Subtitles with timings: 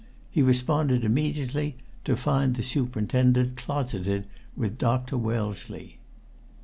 [0.31, 4.25] He responded immediately, to find the superintendent closeted
[4.57, 5.15] with Dr.
[5.15, 5.99] Wellesley.